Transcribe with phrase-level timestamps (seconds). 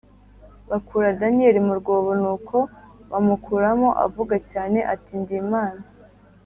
[0.69, 2.57] bakura Daniyeli mu rwobo Nuko
[3.11, 5.83] bamukuramo avuga cyane ati ndimana